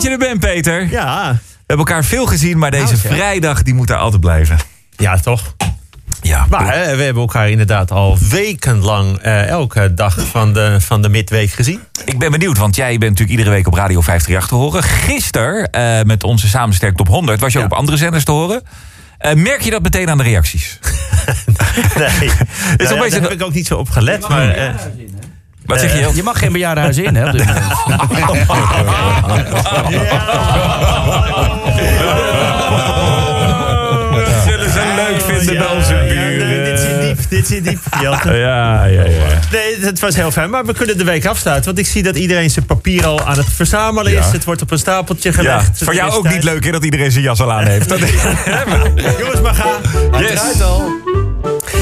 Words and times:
dat 0.00 0.10
je 0.10 0.16
er 0.18 0.28
bent, 0.28 0.40
Peter. 0.40 0.88
Ja, 0.90 1.30
We 1.32 1.56
hebben 1.66 1.86
elkaar 1.86 2.04
veel 2.04 2.26
gezien, 2.26 2.58
maar 2.58 2.70
deze 2.70 2.84
Nou, 2.84 2.96
vrijdag 2.98 3.62
die 3.62 3.74
moet 3.74 3.88
daar 3.88 3.98
altijd 3.98 4.20
blijven. 4.20 4.58
ja 4.96 5.18
toch. 5.18 5.54
Ja, 6.22 6.46
Maar 6.50 6.74
hè, 6.74 6.96
we 6.96 7.02
hebben 7.02 7.22
elkaar 7.22 7.50
inderdaad 7.50 7.90
al 7.90 8.18
wekenlang 8.30 9.18
eh, 9.18 9.46
elke 9.48 9.94
dag 9.94 10.18
van 10.30 10.52
de, 10.52 10.76
van 10.80 11.02
de 11.02 11.08
midweek 11.08 11.50
gezien. 11.50 11.80
ik 12.04 12.18
ben 12.18 12.30
benieuwd, 12.30 12.58
want 12.58 12.76
jij 12.76 12.88
bent 12.90 13.00
natuurlijk 13.10 13.30
iedere 13.30 13.50
week 13.50 13.66
op 13.66 13.74
Radio 13.74 14.00
538 14.00 14.48
te 14.48 14.54
horen. 14.54 14.82
Gisteren, 14.82 15.70
eh, 15.70 16.04
met 16.04 16.24
onze 16.24 16.48
Samensterk 16.48 16.96
Top 16.96 17.08
100, 17.08 17.40
was 17.40 17.52
je 17.52 17.58
ook 17.58 17.64
Ja. 17.64 17.70
op 17.70 17.76
andere 17.78 17.96
zenders 17.96 18.24
te 18.24 18.30
horen. 18.32 18.62
Eh, 19.18 19.34
merk 19.34 19.60
je 19.60 19.70
dat 19.70 19.82
meteen 19.82 20.10
aan 20.10 20.18
de 20.18 20.24
reacties? 20.24 20.78
Nee, 21.98 22.08
nou 22.08 22.30
ja, 22.76 23.00
beetje- 23.00 23.10
daar 23.10 23.20
heb 23.30 23.30
ik 23.30 23.42
ook 23.42 23.52
niet 23.54 23.66
zo 23.66 23.76
op 23.76 23.90
gelet. 23.90 24.28
Maar, 24.28 24.50
eh, 24.50 24.74
Wat 25.70 25.80
zeg 25.80 26.14
je? 26.14 26.22
Mag 26.22 26.38
geen 26.38 26.52
bejaardenhuis 26.52 26.96
in, 26.98 27.14
hè? 27.14 27.24
Dat 27.24 27.34
zullen 34.44 34.70
ze 34.70 34.92
leuk 34.96 35.20
vinden 35.36 35.58
bij 35.58 35.66
onze 35.76 35.94
ja, 35.94 36.02
buren. 36.04 36.64
dit 36.64 36.80
zit 36.80 37.00
diep, 37.00 37.18
dit 37.28 37.46
zit 37.46 37.64
diep, 37.64 37.78
Jelte. 38.00 38.32
Ja, 38.32 38.84
ja, 38.84 39.02
ja. 39.04 39.08
Nee, 39.52 39.76
het 39.80 40.00
was 40.00 40.16
heel 40.16 40.30
fijn. 40.30 40.50
Maar 40.50 40.64
we 40.64 40.72
kunnen 40.74 40.98
de 40.98 41.04
week 41.04 41.26
afsluiten. 41.26 41.64
Want 41.66 41.78
ik 41.78 41.86
zie 41.86 42.02
dat 42.02 42.16
iedereen 42.16 42.50
zijn 42.50 42.66
papier 42.66 43.06
al 43.06 43.24
aan 43.24 43.36
het 43.36 43.46
verzamelen 43.54 44.12
is. 44.12 44.18
Ja. 44.26 44.32
Het 44.32 44.44
wordt 44.44 44.62
op 44.62 44.70
een 44.70 44.78
stapeltje 44.78 45.28
Ja, 45.30 45.34
gelegd. 45.36 45.78
voor 45.78 45.88
Er 45.88 45.94
jou 45.94 46.12
ook 46.12 46.22
tijd. 46.22 46.34
niet 46.34 46.44
leuk 46.44 46.64
hè, 46.64 46.70
dat 46.70 46.84
iedereen 46.84 47.10
zijn 47.12 47.24
jas 47.24 47.40
al 47.40 47.52
aan 47.52 47.66
heeft. 47.66 47.88
Dat- 47.88 47.98
Jongens, 49.20 49.40
maar 49.42 49.54
ga. 49.54 49.66
Yes. 50.18 50.40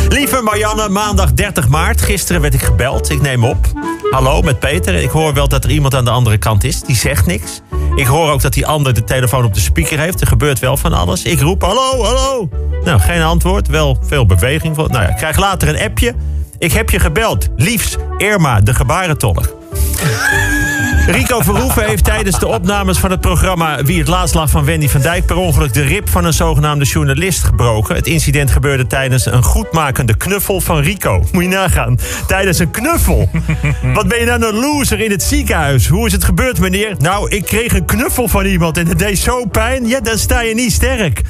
Lieve 0.09 0.43
Marianne, 0.43 0.89
maandag 0.89 1.33
30 1.33 1.69
maart. 1.69 2.03
Gisteren 2.03 2.41
werd 2.41 2.55
ik 2.55 2.63
gebeld. 2.63 3.11
Ik 3.11 3.21
neem 3.21 3.45
op. 3.45 3.67
Hallo, 4.11 4.43
met 4.43 4.59
Peter. 4.59 4.95
Ik 4.95 5.11
hoor 5.11 5.35
wel 5.35 5.49
dat 5.49 5.65
er 5.65 5.71
iemand 5.71 5.95
aan 5.95 6.05
de 6.05 6.11
andere 6.11 6.39
kant 6.39 6.65
is. 6.65 6.81
Die 6.81 6.97
zegt 6.97 7.27
niks. 7.27 7.61
Ik 7.95 8.07
hoor 8.07 8.31
ook 8.31 8.43
dat 8.43 8.53
die 8.53 8.67
ander 8.67 8.95
de 8.95 9.05
telefoon 9.05 9.45
op 9.45 9.55
de 9.55 9.61
speaker 9.61 9.99
heeft. 9.99 10.21
Er 10.21 10.27
gebeurt 10.27 10.59
wel 10.59 10.77
van 10.77 10.93
alles. 10.93 11.23
Ik 11.23 11.41
roep 11.41 11.63
hallo, 11.63 12.05
hallo. 12.05 12.49
Nou, 12.85 13.01
geen 13.01 13.23
antwoord. 13.23 13.69
Wel 13.69 13.99
veel 14.03 14.27
beweging. 14.27 14.77
Nou 14.77 14.93
ja, 14.93 15.09
ik 15.09 15.17
krijg 15.17 15.37
later 15.37 15.69
een 15.69 15.81
appje. 15.81 16.15
Ik 16.59 16.73
heb 16.73 16.91
je 16.91 16.99
gebeld. 16.99 17.49
Liefs, 17.57 17.97
Irma, 18.17 18.61
de 18.61 18.75
gebarentolk. 18.75 19.57
Rico 21.11 21.41
Verhoeven 21.41 21.85
heeft 21.85 22.05
tijdens 22.05 22.39
de 22.39 22.47
opnames 22.47 22.99
van 22.99 23.11
het 23.11 23.21
programma 23.21 23.83
Wie 23.83 23.99
het 23.99 24.09
laatst 24.09 24.35
lag 24.35 24.51
van 24.51 24.65
Wendy 24.65 24.89
van 24.89 25.01
Dijk 25.01 25.27
per 25.27 25.37
ongeluk 25.37 25.73
de 25.73 25.83
rib 25.83 26.09
van 26.09 26.25
een 26.25 26.33
zogenaamde 26.33 26.85
journalist 26.85 27.45
gebroken. 27.45 27.95
Het 27.95 28.07
incident 28.07 28.51
gebeurde 28.51 28.87
tijdens 28.87 29.27
een 29.27 29.43
goedmakende 29.43 30.17
knuffel 30.17 30.61
van 30.61 30.81
Rico. 30.81 31.25
Moet 31.33 31.43
je 31.43 31.49
nagaan. 31.49 31.99
Tijdens 32.27 32.59
een 32.59 32.71
knuffel. 32.71 33.31
Wat 33.95 34.09
ben 34.09 34.19
je 34.19 34.25
nou 34.25 34.45
een 34.45 34.55
loser 34.55 35.01
in 35.01 35.11
het 35.11 35.23
ziekenhuis? 35.23 35.87
Hoe 35.87 36.07
is 36.07 36.13
het 36.13 36.25
gebeurd, 36.25 36.61
meneer? 36.61 36.95
Nou, 36.99 37.31
ik 37.31 37.45
kreeg 37.45 37.75
een 37.75 37.85
knuffel 37.85 38.29
van 38.29 38.45
iemand 38.45 38.79
en 38.79 38.87
het 38.87 38.99
deed 38.99 39.19
zo 39.19 39.45
pijn. 39.45 39.87
Ja, 39.87 40.01
dan 40.01 40.19
sta 40.19 40.41
je 40.41 40.55
niet 40.55 40.73
sterk. 40.73 41.23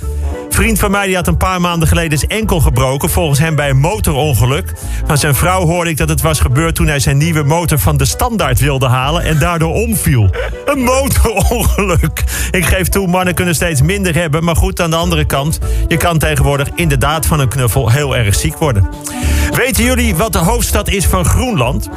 Vriend 0.48 0.78
van 0.78 0.90
mij 0.90 1.06
die 1.06 1.16
had 1.16 1.26
een 1.26 1.36
paar 1.36 1.60
maanden 1.60 1.88
geleden 1.88 2.18
zijn 2.18 2.30
enkel 2.30 2.60
gebroken. 2.60 3.10
Volgens 3.10 3.38
hem 3.38 3.54
bij 3.56 3.70
een 3.70 3.78
motorongeluk. 3.78 4.72
Van 5.06 5.18
zijn 5.18 5.34
vrouw 5.34 5.66
hoorde 5.66 5.90
ik 5.90 5.96
dat 5.96 6.08
het 6.08 6.20
was 6.20 6.40
gebeurd 6.40 6.74
toen 6.74 6.86
hij 6.86 6.98
zijn 6.98 7.16
nieuwe 7.16 7.42
motor 7.42 7.78
van 7.78 7.96
de 7.96 8.04
standaard 8.04 8.60
wilde 8.60 8.86
halen. 8.86 9.22
En 9.22 9.38
daardoor 9.38 9.74
omviel. 9.74 10.30
Een 10.64 10.82
motorongeluk. 10.82 12.24
Ik 12.50 12.66
geef 12.66 12.88
toe, 12.88 13.06
mannen 13.06 13.34
kunnen 13.34 13.54
steeds 13.54 13.82
minder 13.82 14.14
hebben. 14.14 14.44
Maar 14.44 14.56
goed, 14.56 14.80
aan 14.80 14.90
de 14.90 14.96
andere 14.96 15.24
kant. 15.24 15.58
Je 15.88 15.96
kan 15.96 16.18
tegenwoordig 16.18 16.68
inderdaad 16.74 17.26
van 17.26 17.40
een 17.40 17.48
knuffel 17.48 17.90
heel 17.90 18.16
erg 18.16 18.34
ziek 18.34 18.56
worden. 18.56 18.88
Weten 19.52 19.84
jullie 19.84 20.16
wat 20.16 20.32
de 20.32 20.38
hoofdstad 20.38 20.88
is 20.88 21.06
van 21.06 21.24
Groenland? 21.24 21.88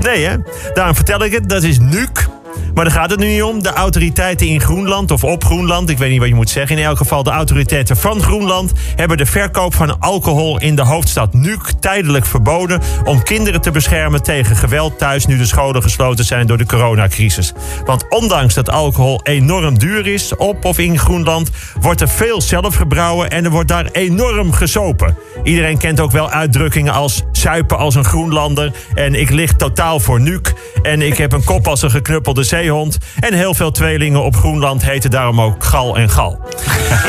Nee 0.00 0.24
hè? 0.24 0.36
Daarom 0.74 0.94
vertel 0.94 1.24
ik 1.24 1.32
het. 1.32 1.48
Dat 1.48 1.62
is 1.62 1.78
Nuuk. 1.78 2.31
Maar 2.74 2.84
daar 2.84 2.94
gaat 2.94 3.10
het 3.10 3.18
nu 3.18 3.26
niet 3.26 3.42
om. 3.42 3.62
De 3.62 3.72
autoriteiten 3.72 4.46
in 4.46 4.60
Groenland 4.60 5.10
of 5.10 5.24
op 5.24 5.44
Groenland, 5.44 5.90
ik 5.90 5.98
weet 5.98 6.10
niet 6.10 6.18
wat 6.18 6.28
je 6.28 6.34
moet 6.34 6.50
zeggen. 6.50 6.78
In 6.78 6.84
elk 6.84 6.96
geval 6.96 7.22
de 7.22 7.30
autoriteiten 7.30 7.96
van 7.96 8.22
Groenland 8.22 8.72
hebben 8.96 9.16
de 9.16 9.26
verkoop 9.26 9.74
van 9.74 10.00
alcohol 10.00 10.60
in 10.60 10.76
de 10.76 10.82
hoofdstad 10.82 11.34
Nuuk 11.34 11.72
tijdelijk 11.80 12.26
verboden 12.26 12.80
om 13.04 13.22
kinderen 13.22 13.60
te 13.60 13.70
beschermen 13.70 14.22
tegen 14.22 14.56
geweld 14.56 14.98
thuis 14.98 15.26
nu 15.26 15.38
de 15.38 15.46
scholen 15.46 15.82
gesloten 15.82 16.24
zijn 16.24 16.46
door 16.46 16.58
de 16.58 16.66
coronacrisis. 16.66 17.52
Want 17.84 18.04
ondanks 18.08 18.54
dat 18.54 18.70
alcohol 18.70 19.20
enorm 19.22 19.78
duur 19.78 20.06
is 20.06 20.36
op 20.36 20.64
of 20.64 20.78
in 20.78 20.98
Groenland, 20.98 21.50
wordt 21.80 22.00
er 22.00 22.08
veel 22.08 22.40
zelf 22.40 22.74
gebrouwen 22.74 23.30
en 23.30 23.44
er 23.44 23.50
wordt 23.50 23.68
daar 23.68 23.86
enorm 23.92 24.52
gesopen. 24.52 25.16
Iedereen 25.44 25.78
kent 25.78 26.00
ook 26.00 26.12
wel 26.12 26.30
uitdrukkingen 26.30 26.92
als 26.92 27.22
zuipen 27.42 27.78
als 27.78 27.94
een 27.94 28.04
Groenlander 28.04 28.72
en 28.94 29.14
ik 29.14 29.30
lig 29.30 29.52
totaal 29.52 30.00
voor 30.00 30.20
Nuuk 30.20 30.52
en 30.82 31.02
ik 31.02 31.16
heb 31.16 31.32
een 31.32 31.44
kop 31.44 31.68
als 31.68 31.82
een 31.82 31.90
geknuppelde 31.90 32.42
zeehond. 32.42 32.98
En 33.20 33.34
heel 33.34 33.54
veel 33.54 33.70
tweelingen 33.70 34.22
op 34.22 34.36
Groenland 34.36 34.84
heten 34.84 35.10
daarom 35.10 35.40
ook 35.40 35.64
Gal 35.64 35.96
en 35.96 36.10
Gal. 36.10 36.40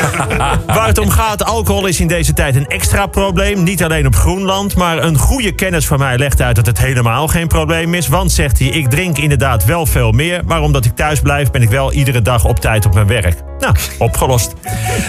Waar 0.66 0.86
het 0.86 0.98
om 0.98 1.10
gaat, 1.10 1.44
alcohol 1.44 1.86
is 1.86 2.00
in 2.00 2.06
deze 2.06 2.32
tijd 2.32 2.56
een 2.56 2.66
extra 2.66 3.06
probleem. 3.06 3.62
Niet 3.62 3.84
alleen 3.84 4.06
op 4.06 4.16
Groenland, 4.16 4.76
maar 4.76 5.02
een 5.02 5.18
goede 5.18 5.52
kennis 5.52 5.86
van 5.86 5.98
mij 5.98 6.18
legt 6.18 6.40
uit 6.40 6.56
dat 6.56 6.66
het 6.66 6.78
helemaal 6.78 7.28
geen 7.28 7.48
probleem 7.48 7.94
is. 7.94 8.08
Want, 8.08 8.32
zegt 8.32 8.58
hij, 8.58 8.68
ik 8.68 8.90
drink 8.90 9.18
inderdaad 9.18 9.64
wel 9.64 9.86
veel 9.86 10.12
meer. 10.12 10.42
Maar 10.44 10.60
omdat 10.60 10.84
ik 10.84 10.96
thuis 10.96 11.20
blijf, 11.20 11.50
ben 11.50 11.62
ik 11.62 11.70
wel 11.70 11.92
iedere 11.92 12.22
dag 12.22 12.44
op 12.44 12.60
tijd 12.60 12.86
op 12.86 12.94
mijn 12.94 13.06
werk. 13.06 13.42
Nou, 13.58 13.74
opgelost. 13.98 14.54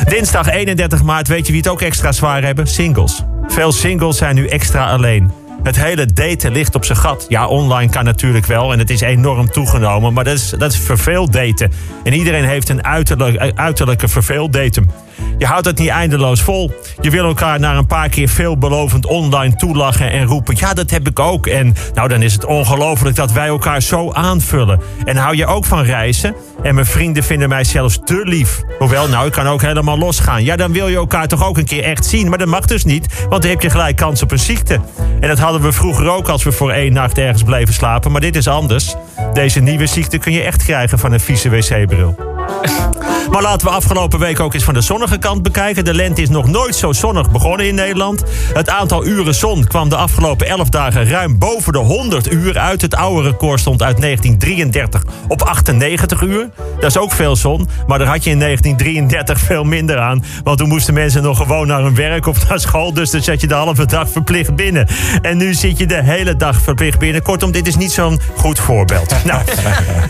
Dinsdag 0.07 0.49
31 0.49 1.03
maart, 1.03 1.27
weet 1.27 1.45
je 1.45 1.51
wie 1.51 1.61
het 1.61 1.71
ook 1.71 1.81
extra 1.81 2.11
zwaar 2.11 2.43
hebben? 2.43 2.67
Singles. 2.67 3.23
Veel 3.47 3.71
singles 3.71 4.17
zijn 4.17 4.35
nu 4.35 4.47
extra 4.47 4.91
alleen. 4.91 5.31
Het 5.63 5.75
hele 5.75 6.05
daten 6.05 6.51
ligt 6.51 6.75
op 6.75 6.85
zijn 6.85 6.97
gat. 6.97 7.25
Ja, 7.29 7.47
online 7.47 7.91
kan 7.91 8.03
natuurlijk 8.03 8.45
wel 8.45 8.73
en 8.73 8.79
het 8.79 8.89
is 8.89 9.01
enorm 9.01 9.51
toegenomen. 9.51 10.13
Maar 10.13 10.23
dat 10.23 10.33
is, 10.33 10.49
dat 10.49 10.71
is 10.71 10.79
verveeld 10.79 11.33
daten. 11.33 11.71
En 12.03 12.13
iedereen 12.13 12.45
heeft 12.45 12.69
een 12.69 12.83
uiterlijk, 12.83 13.53
uiterlijke 13.55 14.07
verveeld 14.07 14.53
datum. 14.53 14.89
Je 15.37 15.45
houdt 15.45 15.65
het 15.65 15.79
niet 15.79 15.89
eindeloos 15.89 16.41
vol. 16.41 16.71
Je 17.01 17.09
wil 17.09 17.25
elkaar 17.25 17.59
na 17.59 17.75
een 17.75 17.87
paar 17.87 18.09
keer 18.09 18.27
veelbelovend 18.29 19.05
online 19.05 19.55
toelachen 19.55 20.11
en 20.11 20.25
roepen... 20.25 20.55
ja, 20.57 20.73
dat 20.73 20.89
heb 20.89 21.07
ik 21.07 21.19
ook. 21.19 21.47
En 21.47 21.75
nou, 21.93 22.07
dan 22.07 22.21
is 22.21 22.33
het 22.33 22.45
ongelooflijk 22.45 23.15
dat 23.15 23.31
wij 23.31 23.47
elkaar 23.47 23.81
zo 23.81 24.11
aanvullen. 24.11 24.81
En 25.05 25.17
hou 25.17 25.35
je 25.35 25.45
ook 25.45 25.65
van 25.65 25.81
reizen? 25.81 26.35
En 26.63 26.73
mijn 26.73 26.85
vrienden 26.85 27.23
vinden 27.23 27.49
mij 27.49 27.63
zelfs 27.63 27.99
te 28.03 28.21
lief. 28.23 28.61
Hoewel, 28.79 29.07
nou, 29.07 29.25
ik 29.25 29.31
kan 29.31 29.47
ook 29.47 29.61
helemaal 29.61 29.97
losgaan. 29.97 30.43
Ja, 30.43 30.55
dan 30.55 30.71
wil 30.71 30.87
je 30.87 30.95
elkaar 30.95 31.27
toch 31.27 31.47
ook 31.47 31.57
een 31.57 31.65
keer 31.65 31.83
echt 31.83 32.05
zien. 32.05 32.29
Maar 32.29 32.37
dat 32.37 32.47
mag 32.47 32.65
dus 32.65 32.85
niet, 32.85 33.25
want 33.29 33.41
dan 33.41 33.51
heb 33.51 33.61
je 33.61 33.69
gelijk 33.69 33.95
kans 33.95 34.21
op 34.21 34.31
een 34.31 34.39
ziekte. 34.39 34.79
En 35.19 35.27
dat 35.27 35.39
hadden 35.39 35.61
we 35.61 35.71
vroeger 35.71 36.09
ook 36.09 36.27
als 36.27 36.43
we 36.43 36.51
voor 36.51 36.71
één 36.71 36.93
nacht 36.93 37.17
ergens 37.17 37.43
bleven 37.43 37.73
slapen. 37.73 38.11
Maar 38.11 38.21
dit 38.21 38.35
is 38.35 38.47
anders. 38.47 38.95
Deze 39.33 39.59
nieuwe 39.59 39.85
ziekte 39.85 40.17
kun 40.17 40.31
je 40.31 40.41
echt 40.41 40.63
krijgen 40.63 40.99
van 40.99 41.11
een 41.11 41.19
vieze 41.19 41.49
wc-bril. 41.49 42.15
Maar 43.31 43.41
laten 43.41 43.67
we 43.67 43.73
afgelopen 43.73 44.19
week 44.19 44.39
ook 44.39 44.53
eens 44.53 44.63
van 44.63 44.73
de 44.73 44.81
zonnige 44.81 45.17
kant 45.17 45.43
bekijken. 45.43 45.85
De 45.85 45.93
lente 45.93 46.21
is 46.21 46.29
nog 46.29 46.47
nooit 46.47 46.75
zo 46.75 46.93
zonnig 46.93 47.31
begonnen 47.31 47.67
in 47.67 47.75
Nederland. 47.75 48.23
Het 48.53 48.69
aantal 48.69 49.05
uren 49.05 49.35
zon 49.35 49.67
kwam 49.67 49.89
de 49.89 49.95
afgelopen 49.95 50.47
11 50.47 50.69
dagen 50.69 51.09
ruim 51.09 51.37
boven 51.37 51.73
de 51.73 51.79
100 51.79 52.31
uur 52.31 52.57
uit. 52.57 52.81
Het 52.81 52.95
oude 52.95 53.29
record 53.29 53.59
stond 53.59 53.83
uit 53.83 54.01
1933 54.01 55.03
op 55.27 55.41
98 55.41 56.21
uur. 56.21 56.49
Dat 56.79 56.89
is 56.89 56.97
ook 56.97 57.11
veel 57.11 57.35
zon, 57.35 57.67
maar 57.87 57.99
daar 57.99 58.07
had 58.07 58.23
je 58.23 58.29
in 58.29 58.39
1933 58.39 59.39
veel 59.39 59.63
minder 59.63 59.99
aan. 59.99 60.23
Want 60.43 60.57
toen 60.57 60.67
moesten 60.67 60.93
mensen 60.93 61.23
nog 61.23 61.37
gewoon 61.37 61.67
naar 61.67 61.81
hun 61.81 61.95
werk 61.95 62.27
of 62.27 62.49
naar 62.49 62.59
school. 62.59 62.93
Dus 62.93 63.11
dan 63.11 63.21
zat 63.21 63.41
je 63.41 63.47
de 63.47 63.53
halve 63.53 63.85
dag 63.85 64.09
verplicht 64.09 64.55
binnen. 64.55 64.87
En 65.21 65.37
nu 65.37 65.53
zit 65.53 65.77
je 65.77 65.85
de 65.85 66.03
hele 66.03 66.35
dag 66.35 66.61
verplicht 66.61 66.99
binnen. 66.99 67.21
Kortom, 67.21 67.51
dit 67.51 67.67
is 67.67 67.75
niet 67.75 67.91
zo'n 67.91 68.19
goed 68.35 68.59
voorbeeld. 68.59 69.15
Nou, 69.23 69.41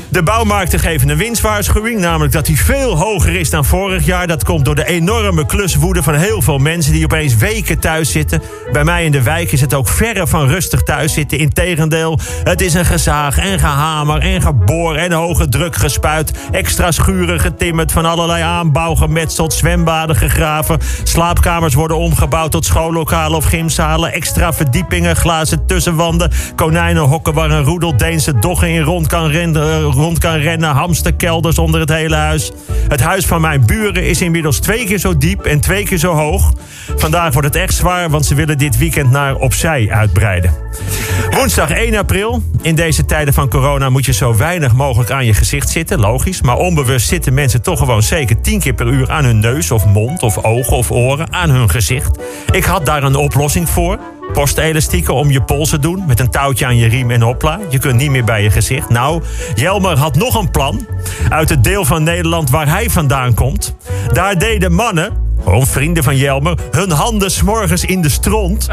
de 0.10 0.24
bouwmarkten 0.24 0.80
geven 0.80 1.10
een 1.10 1.18
winstwaarschuwing. 1.18 2.00
Namelijk 2.00 2.34
dat 2.34 2.46
die 2.46 2.62
veel 2.62 2.98
hoger 2.98 3.05
is 3.14 3.50
dan 3.50 3.66
vorig 3.66 4.06
jaar. 4.06 4.28
Dat 4.28 4.44
komt 4.44 4.66
door 4.66 4.76
de 4.76 4.86
enorme 4.86 5.46
kluswoede 5.46 6.04
van 6.04 6.14
heel 6.14 6.42
veel 6.42 6.58
mensen 6.58 6.94
die 6.94 7.04
opeens 7.04 7.36
weken 7.36 7.80
thuis 7.80 8.12
zitten. 8.12 8.42
Bij 8.72 8.84
mij 8.84 9.06
in 9.06 9.12
de 9.12 9.22
wijk 9.22 9.52
is 9.52 9.62
het 9.62 9.74
ook 9.74 9.88
verre 9.88 10.28
van 10.28 10.48
rustig 10.48 10.84
thuis 10.84 11.14
zitten. 11.14 11.38
Integendeel, 11.38 12.20
het 12.44 12.62
is 12.62 12.74
een 12.74 12.86
gezaag 12.86 13.38
en 13.38 13.60
gehamer 13.60 14.22
en 14.22 14.42
geboor 14.42 14.96
en 14.96 15.12
hoge 15.12 15.50
druk 15.50 15.76
gespuit. 15.76 16.32
Extra 16.52 16.92
schuren 16.92 17.40
getimmerd, 17.40 17.92
van 17.92 18.06
allerlei 18.06 18.44
aanbouw 18.44 18.96
gemetseld, 18.96 19.54
zwembaden 19.54 20.16
gegraven. 20.16 20.80
Slaapkamers 21.04 21.74
worden 21.74 21.98
omgebouwd 21.98 22.52
tot 22.52 22.66
schoollokalen 22.66 23.38
of 23.38 23.46
gymzalen. 23.46 24.14
Extra 24.14 24.54
verdiepingen, 24.54 25.16
glazen 25.16 25.66
tussenwanden. 25.66 26.32
Konijnenhokken 26.56 27.34
waar 27.34 27.52
een 27.52 27.64
roedel 27.64 27.98
Deense 27.98 28.40
doggen 28.40 28.70
in 28.70 28.82
rond 28.82 29.08
kan, 29.08 29.28
rennen, 29.28 29.82
rond 29.82 30.18
kan 30.18 30.36
rennen. 30.36 30.70
Hamsterkelders 30.70 31.58
onder 31.58 31.80
het 31.80 31.90
hele 31.90 32.16
huis. 32.16 32.52
Het 32.96 33.04
huis 33.04 33.26
van 33.26 33.42
mijn 33.42 33.66
buren 33.66 34.04
is 34.04 34.22
inmiddels 34.22 34.60
twee 34.60 34.86
keer 34.86 34.98
zo 34.98 35.18
diep 35.18 35.46
en 35.46 35.60
twee 35.60 35.84
keer 35.84 35.98
zo 35.98 36.14
hoog. 36.14 36.54
Vandaag 36.96 37.34
wordt 37.34 37.48
het 37.48 37.58
echt 37.58 37.74
zwaar, 37.74 38.10
want 38.10 38.26
ze 38.26 38.36
willen 38.36 38.58
dit 38.58 38.78
weekend 38.78 39.12
naar 39.12 39.36
opzij 39.36 39.92
uitbreiden. 39.92 40.54
Woensdag 41.32 41.70
1 41.70 41.96
april. 41.96 42.44
In 42.62 42.76
deze 42.76 43.06
tijden 43.06 43.34
van 43.34 43.50
corona 43.50 43.90
moet 43.90 44.06
je 44.06 44.14
zo 44.14 44.36
weinig 44.36 44.74
mogelijk 44.74 45.12
aan 45.12 45.26
je 45.26 45.34
gezicht 45.34 45.70
zitten. 45.70 46.00
Logisch. 46.00 46.42
Maar 46.42 46.58
onbewust 46.58 47.08
zitten 47.08 47.34
mensen 47.34 47.62
toch 47.62 47.80
gewoon 47.80 48.04
zeker 48.04 48.42
10 48.42 48.60
keer 48.60 48.74
per 48.74 48.88
uur 48.88 49.12
aan 49.12 49.26
hun 49.26 49.40
neus 49.40 49.72
of 49.72 49.86
mond 49.86 50.24
of 50.24 50.44
ogen 50.44 50.78
of 50.78 50.92
oren. 50.92 51.34
Aan 51.34 51.50
hun 51.50 51.70
gezicht. 51.70 52.20
Ik 52.52 52.64
had 52.64 52.86
daar 52.86 53.04
een 53.04 53.16
oplossing 53.16 53.70
voor. 53.70 54.00
Postelastieken 54.34 55.14
om 55.14 55.32
je 55.32 55.42
polsen 55.42 55.82
doen. 55.82 56.04
Met 56.08 56.20
een 56.20 56.30
touwtje 56.30 56.66
aan 56.66 56.78
je 56.78 56.88
riem 56.88 57.12
en 57.12 57.22
hopla. 57.22 57.60
Je 57.70 57.80
kunt 57.80 57.96
niet 57.96 58.10
meer 58.10 58.24
bij 58.24 58.44
je 58.44 58.52
gezicht. 58.52 58.90
Nou, 58.90 59.24
Jelmer 59.56 59.98
had 59.98 60.16
nog 60.16 60.36
een 60.36 60.52
plan. 60.52 60.88
Uit 61.30 61.50
het 61.50 61.64
deel 61.64 61.86
van 61.86 62.04
Nederland 62.04 62.50
waar 62.50 62.68
hij 62.68 62.90
vandaan 62.90 63.34
komt. 63.34 63.76
Daar 64.12 64.38
deden 64.38 64.74
mannen 64.74 65.25
gewoon 65.46 65.68
vrienden 65.68 66.04
van 66.04 66.18
Jelmer, 66.18 66.58
hun 66.72 66.92
handen 66.92 67.32
s'morgens 67.32 67.86
in 67.86 68.02
de 68.02 68.10
stront. 68.10 68.68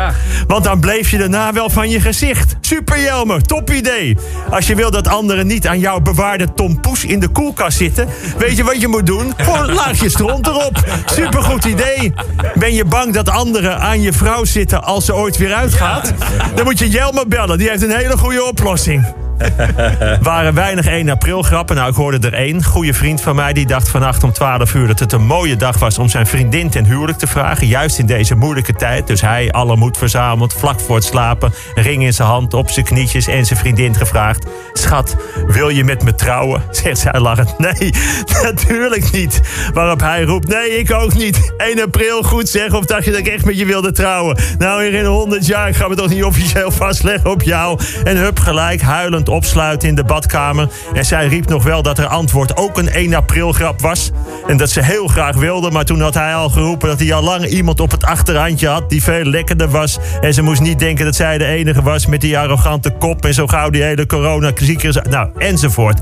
Want 0.47 0.65
dan 0.65 0.81
bleef 0.81 1.11
je 1.11 1.19
daarna 1.19 1.53
wel 1.53 1.71
van 1.71 1.91
je 1.91 2.01
gezicht. 2.01 2.57
Super 2.61 3.01
Jelmer, 3.01 3.43
top 3.43 3.71
idee. 3.71 4.17
Als 4.51 4.67
je 4.67 4.75
wil 4.75 4.91
dat 4.91 5.09
anderen 5.09 5.47
niet 5.47 5.67
aan 5.67 5.79
jouw 5.79 6.01
bewaarde 6.01 6.55
tompoes 6.55 7.05
in 7.05 7.21
de 7.21 7.29
koelkast 7.29 7.77
zitten... 7.77 8.09
weet 8.39 8.57
je 8.57 8.65
wat 8.65 8.81
je 8.81 8.89
moet 8.89 9.07
doen? 9.07 9.33
Gewoon 9.37 9.73
laag 9.73 10.01
je 10.01 10.09
stront 10.09 10.47
erop. 10.47 10.85
Supergoed 11.07 11.65
idee. 11.65 12.13
Ben 12.55 12.75
je 12.75 12.85
bang 12.85 13.13
dat 13.15 13.29
anderen 13.29 13.81
aan 13.81 14.01
je 14.01 14.13
vrouw 14.13 14.45
zitten 14.45 14.85
als 14.85 15.05
ze 15.05 15.15
ooit 15.15 15.37
weer 15.37 15.55
uitgaat? 15.55 16.13
Dan 16.55 16.65
moet 16.65 16.79
je 16.79 16.89
Jelmer 16.89 17.29
bellen, 17.29 17.59
die 17.59 17.69
heeft 17.69 17.83
een 17.83 17.97
hele 17.97 18.17
goede 18.17 18.45
oplossing. 18.45 19.22
waren 20.23 20.55
weinig 20.55 20.87
1 20.87 21.09
april 21.09 21.43
grappen. 21.43 21.77
Nou, 21.77 21.91
ik 21.91 21.95
hoorde 21.95 22.27
er 22.27 22.35
één. 22.35 22.65
Goede 22.65 22.95
vriend 22.95 23.21
van 23.21 23.35
mij 23.35 23.53
die 23.53 23.67
dacht 23.67 23.89
vannacht 23.89 24.25
om 24.25 24.33
12 24.33 24.75
uur 24.75 24.87
dat 24.87 24.99
het 24.99 25.13
een 25.13 25.27
mooie 25.27 25.57
dag 25.57 25.79
was 25.79 25.99
om 25.99 26.09
zijn 26.09 26.27
vriendin 26.27 26.71
ten 26.71 26.85
huwelijk 26.85 27.19
te 27.19 27.27
vragen. 27.27 27.67
Juist 27.67 27.99
in 27.99 28.07
deze 28.07 28.35
moeilijke 28.35 28.73
tijd. 28.73 29.07
Dus 29.07 29.21
hij 29.21 29.51
alle 29.51 29.77
moed 29.77 29.99
verzameld, 29.99 30.53
vlak 30.53 30.81
voor 30.81 30.95
het 30.95 31.05
slapen. 31.05 31.55
Ring 31.75 32.03
in 32.03 32.15
zijn 32.15 32.29
hand, 32.29 32.55
op 32.55 32.71
zijn 32.71 32.85
knietjes 32.85 33.27
en 33.27 33.47
zijn 33.47 33.59
vriendin 33.59 33.95
gevraagd. 33.95 34.47
Schat, 34.73 35.17
wil 35.47 35.69
je 35.69 35.85
met 35.85 36.03
me 36.03 36.15
trouwen? 36.15 36.63
Zegt 36.71 36.99
zij 36.99 37.21
lachend. 37.21 37.59
Nee, 37.59 37.95
natuurlijk 38.43 39.13
niet. 39.13 39.41
Waarop 39.75 40.01
hij 40.01 40.23
roept, 40.23 40.49
nee, 40.49 40.79
ik 40.79 40.93
ook 40.93 41.15
niet. 41.15 41.53
1 41.57 41.83
april, 41.83 42.23
goed 42.23 42.49
zeg. 42.49 42.73
Of 42.73 42.85
dacht 42.85 43.05
je 43.05 43.11
dat 43.11 43.21
ik 43.21 43.27
echt 43.27 43.45
met 43.45 43.59
je 43.59 43.65
wilde 43.65 43.93
trouwen? 43.93 44.39
Nou, 44.59 44.85
hier 44.85 44.95
in 44.95 45.05
100 45.05 45.47
jaar, 45.47 45.69
ik 45.69 45.77
ga 45.77 45.89
me 45.89 45.95
toch 45.95 46.09
niet 46.09 46.25
officieel 46.25 46.71
vastleggen 46.71 47.31
op 47.31 47.43
jou. 47.43 47.81
En 48.05 48.17
hup, 48.17 48.39
gelijk, 48.39 48.81
huilend 48.81 49.29
opsluiten 49.33 49.89
in 49.89 49.95
de 49.95 50.05
badkamer. 50.05 50.69
En 50.95 51.05
zij 51.05 51.27
riep 51.27 51.49
nog 51.49 51.63
wel 51.63 51.83
dat 51.83 51.97
haar 51.97 52.07
antwoord 52.07 52.57
ook 52.57 52.79
een 52.79 52.91
1 52.91 53.15
april 53.15 53.53
grap 53.53 53.81
was. 53.81 54.11
En 54.47 54.57
dat 54.57 54.71
ze 54.71 54.83
heel 54.83 55.07
graag 55.07 55.37
wilde, 55.37 55.71
maar 55.71 55.85
toen 55.85 56.01
had 56.01 56.15
hij 56.15 56.35
al 56.35 56.49
geroepen 56.49 56.89
dat 56.89 56.99
hij 56.99 57.13
al 57.13 57.23
lang 57.23 57.47
iemand 57.47 57.81
op 57.81 57.91
het 57.91 58.05
achterhandje 58.05 58.69
had 58.69 58.91
die 58.91 59.03
veel 59.03 59.25
lekkerder 59.25 59.69
was. 59.69 59.99
En 60.21 60.35
ze 60.35 60.43
moest 60.43 60.61
niet 60.61 60.79
denken 60.79 61.05
dat 61.05 61.17
zij 61.17 61.39
de 61.39 61.45
enige 61.47 61.83
was 61.83 62.07
met 62.07 62.21
die 62.21 62.39
arrogante 62.39 62.91
kop 62.91 63.25
en 63.25 63.35
zo 63.35 63.47
gauw 63.47 63.71
die 63.71 63.83
hele 63.83 64.07
corona-ziekers. 64.07 64.99
Nou, 65.11 65.29
enzovoort. 65.39 66.01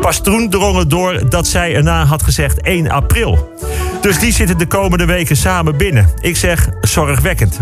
Pas 0.00 0.20
toen 0.20 0.50
drong 0.50 0.86
door 0.86 1.28
dat 1.28 1.46
zij 1.46 1.74
erna 1.74 2.04
had 2.04 2.22
gezegd 2.22 2.60
1 2.60 2.90
april. 2.90 3.56
Dus 4.00 4.18
die 4.18 4.32
zitten 4.32 4.58
de 4.58 4.66
komende 4.66 5.04
weken 5.04 5.36
samen 5.36 5.76
binnen. 5.76 6.08
Ik 6.20 6.36
zeg 6.36 6.68
zorgwekkend. 6.80 7.60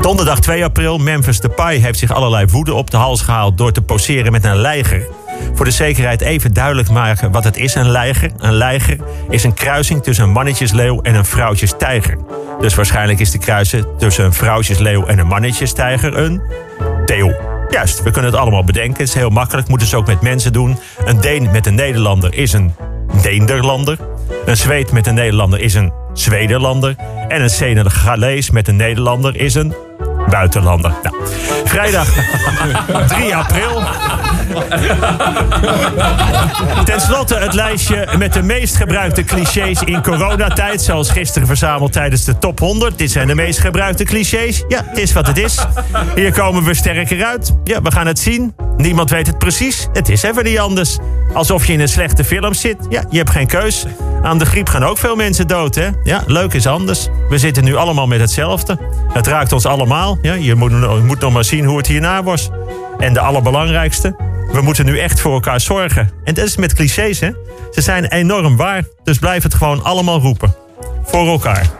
Donderdag 0.00 0.40
2 0.40 0.64
april, 0.64 0.98
Memphis 0.98 1.40
Depay 1.40 1.76
heeft 1.76 1.98
zich 1.98 2.12
allerlei 2.12 2.46
woede 2.46 2.74
op 2.74 2.90
de 2.90 2.96
hals 2.96 3.22
gehaald 3.22 3.58
door 3.58 3.72
te 3.72 3.82
poseren 3.82 4.32
met 4.32 4.44
een 4.44 4.56
leiger. 4.56 5.06
Voor 5.54 5.64
de 5.64 5.70
zekerheid 5.70 6.20
even 6.20 6.54
duidelijk 6.54 6.90
maken 6.90 7.32
wat 7.32 7.44
het 7.44 7.56
is, 7.56 7.74
een 7.74 7.90
leiger. 7.90 8.30
Een 8.38 8.54
leiger 8.54 8.96
is 9.28 9.44
een 9.44 9.54
kruising 9.54 10.02
tussen 10.02 10.24
een 10.24 10.30
mannetjesleeuw 10.30 11.00
en 11.02 11.14
een 11.14 11.24
vrouwtjestijger. 11.24 12.18
Dus 12.60 12.74
waarschijnlijk 12.74 13.18
is 13.18 13.30
de 13.30 13.38
kruising 13.38 13.86
tussen 13.98 14.24
een 14.24 14.32
vrouwtjesleeuw 14.32 15.06
en 15.06 15.18
een 15.18 15.26
mannetjestijger 15.26 16.18
een 16.18 16.42
Theo. 17.04 17.34
Juist, 17.68 18.02
we 18.02 18.10
kunnen 18.10 18.30
het 18.30 18.40
allemaal 18.40 18.64
bedenken. 18.64 18.98
Het 18.98 19.08
is 19.08 19.14
heel 19.14 19.30
makkelijk, 19.30 19.68
moeten 19.68 19.88
ze 19.88 19.96
ook 19.96 20.06
met 20.06 20.20
mensen 20.20 20.52
doen. 20.52 20.78
Een 21.04 21.20
Deen 21.20 21.50
met 21.50 21.66
een 21.66 21.74
Nederlander 21.74 22.34
is 22.34 22.52
een 22.52 22.74
Deenderlander. 23.22 23.98
Een 24.44 24.56
Zweed 24.56 24.92
met 24.92 25.06
een 25.06 25.14
Nederlander 25.14 25.60
is 25.60 25.74
een 25.74 25.92
Zwederlander. 26.12 26.94
En 27.28 27.42
een 27.42 27.50
Senegalees 27.50 28.50
met 28.50 28.68
een 28.68 28.76
Nederlander 28.76 29.36
is 29.36 29.54
een 29.54 29.74
buitenlander. 30.30 30.92
Nou, 31.02 31.16
vrijdag 31.64 32.08
3 33.08 33.36
april. 33.36 33.82
Ten 36.84 37.00
slotte 37.00 37.36
het 37.36 37.52
lijstje 37.54 38.08
met 38.18 38.32
de 38.32 38.42
meest 38.42 38.76
gebruikte 38.76 39.24
clichés 39.24 39.82
in 39.82 40.02
coronatijd. 40.02 40.82
Zoals 40.82 41.10
gisteren 41.10 41.46
verzameld 41.46 41.92
tijdens 41.92 42.24
de 42.24 42.38
top 42.38 42.58
100. 42.58 42.98
Dit 42.98 43.10
zijn 43.10 43.26
de 43.26 43.34
meest 43.34 43.58
gebruikte 43.58 44.04
clichés. 44.04 44.64
Ja, 44.68 44.82
het 44.86 44.98
is 44.98 45.12
wat 45.12 45.26
het 45.26 45.38
is. 45.38 45.58
Hier 46.14 46.32
komen 46.32 46.62
we 46.64 46.74
sterker 46.74 47.24
uit. 47.24 47.54
Ja, 47.64 47.82
we 47.82 47.92
gaan 47.92 48.06
het 48.06 48.18
zien. 48.18 48.54
Niemand 48.76 49.10
weet 49.10 49.26
het 49.26 49.38
precies. 49.38 49.88
Het 49.92 50.08
is 50.08 50.22
even 50.22 50.44
niet 50.44 50.58
anders. 50.58 50.98
Alsof 51.34 51.66
je 51.66 51.72
in 51.72 51.80
een 51.80 51.88
slechte 51.88 52.24
film 52.24 52.54
zit. 52.54 52.76
Ja, 52.88 53.02
je 53.10 53.16
hebt 53.18 53.30
geen 53.30 53.46
keus. 53.46 53.84
Aan 54.26 54.38
de 54.38 54.46
griep 54.46 54.68
gaan 54.68 54.84
ook 54.84 54.98
veel 54.98 55.16
mensen 55.16 55.46
dood, 55.46 55.74
hè? 55.74 55.88
Ja, 56.02 56.22
leuk 56.26 56.52
is 56.52 56.66
anders. 56.66 57.08
We 57.28 57.38
zitten 57.38 57.64
nu 57.64 57.74
allemaal 57.74 58.06
met 58.06 58.20
hetzelfde. 58.20 58.78
Het 59.12 59.26
raakt 59.26 59.52
ons 59.52 59.66
allemaal. 59.66 60.18
Ja, 60.22 60.34
je 60.34 60.54
moet, 60.54 60.70
je 60.70 61.02
moet 61.04 61.20
nog 61.20 61.32
maar 61.32 61.44
zien 61.44 61.64
hoe 61.64 61.76
het 61.76 61.86
hierna 61.86 62.22
was. 62.22 62.50
En 62.98 63.12
de 63.12 63.20
allerbelangrijkste, 63.20 64.16
we 64.52 64.60
moeten 64.60 64.84
nu 64.84 64.98
echt 64.98 65.20
voor 65.20 65.32
elkaar 65.32 65.60
zorgen. 65.60 66.10
En 66.24 66.34
dat 66.34 66.44
is 66.44 66.56
met 66.56 66.74
clichés, 66.74 67.20
hè? 67.20 67.30
Ze 67.72 67.80
zijn 67.80 68.04
enorm 68.04 68.56
waar. 68.56 68.84
Dus 69.04 69.18
blijf 69.18 69.42
het 69.42 69.54
gewoon 69.54 69.84
allemaal 69.84 70.20
roepen. 70.20 70.54
Voor 71.04 71.26
elkaar. 71.26 71.70